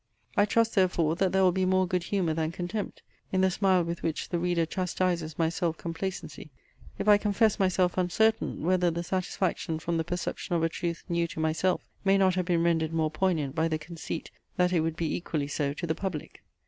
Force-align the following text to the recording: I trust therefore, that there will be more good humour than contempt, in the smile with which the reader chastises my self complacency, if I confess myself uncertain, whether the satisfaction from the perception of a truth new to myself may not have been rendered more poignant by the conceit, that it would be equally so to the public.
I 0.35 0.45
trust 0.45 0.73
therefore, 0.73 1.15
that 1.17 1.31
there 1.31 1.43
will 1.43 1.51
be 1.51 1.63
more 1.63 1.87
good 1.87 2.05
humour 2.05 2.33
than 2.33 2.51
contempt, 2.51 3.03
in 3.31 3.41
the 3.41 3.51
smile 3.51 3.83
with 3.83 4.01
which 4.01 4.29
the 4.29 4.39
reader 4.39 4.65
chastises 4.65 5.37
my 5.37 5.47
self 5.47 5.77
complacency, 5.77 6.49
if 6.97 7.07
I 7.07 7.19
confess 7.19 7.59
myself 7.59 7.99
uncertain, 7.99 8.63
whether 8.63 8.89
the 8.89 9.03
satisfaction 9.03 9.77
from 9.77 9.97
the 9.97 10.03
perception 10.03 10.55
of 10.55 10.63
a 10.63 10.69
truth 10.69 11.03
new 11.07 11.27
to 11.27 11.39
myself 11.39 11.87
may 12.03 12.17
not 12.17 12.33
have 12.33 12.45
been 12.45 12.63
rendered 12.63 12.93
more 12.93 13.11
poignant 13.11 13.53
by 13.53 13.67
the 13.67 13.77
conceit, 13.77 14.31
that 14.57 14.73
it 14.73 14.79
would 14.79 14.95
be 14.95 15.15
equally 15.15 15.47
so 15.47 15.71
to 15.73 15.85
the 15.85 15.93
public. 15.93 16.41